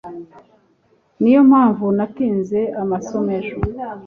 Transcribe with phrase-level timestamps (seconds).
[1.21, 3.57] Niyo mpamvu natinze amasomo ejo